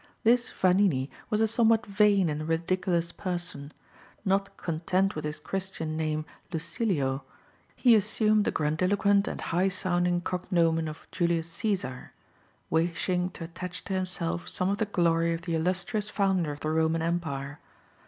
This 0.23 0.49
Vanini 0.49 1.11
was 1.29 1.41
a 1.41 1.47
somewhat 1.47 1.85
vain 1.85 2.27
and 2.27 2.47
ridiculous 2.47 3.11
person. 3.11 3.71
Not 4.25 4.57
content 4.57 5.13
with 5.15 5.25
his 5.25 5.39
Christian 5.39 5.95
name 5.95 6.25
Lucilio, 6.51 7.23
he 7.75 7.93
assumed 7.93 8.43
the 8.45 8.49
grandiloquent 8.49 9.27
and 9.27 9.39
high 9.39 9.69
sounding 9.69 10.19
cognomen 10.21 10.87
of 10.87 11.05
Julius 11.11 11.51
Caesar, 11.51 12.13
wishing 12.71 13.29
to 13.29 13.43
attach 13.43 13.83
to 13.83 13.93
himself 13.93 14.47
some 14.49 14.69
of 14.69 14.79
the 14.79 14.85
glory 14.85 15.35
of 15.35 15.43
the 15.43 15.53
illustrious 15.53 16.09
founder 16.09 16.51
of 16.51 16.61
the 16.61 16.71
Roman 16.71 17.03
empire. 17.03 17.59